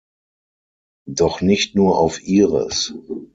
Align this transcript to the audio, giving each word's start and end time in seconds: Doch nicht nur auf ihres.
Doch 1.05 1.41
nicht 1.41 1.75
nur 1.75 1.99
auf 1.99 2.23
ihres. 2.23 2.91